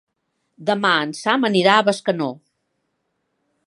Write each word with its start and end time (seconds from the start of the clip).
Demà 0.69 0.93
en 1.09 1.13
Sam 1.19 1.47
anirà 1.51 1.77
a 1.81 1.87
Bescanó. 1.91 2.31